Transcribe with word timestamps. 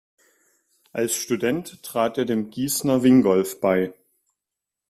Als 0.93 1.15
Student 1.15 1.83
trat 1.83 2.17
er 2.17 2.25
dem 2.25 2.49
Gießener 2.49 3.03
Wingolf 3.03 3.59
bei. 3.61 3.93